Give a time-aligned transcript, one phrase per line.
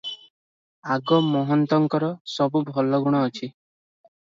[0.95, 3.47] ଆଗ ମହନ୍ତଙ୍କର ସବୁ ଭଲ ଗୁଣ ଅଛି।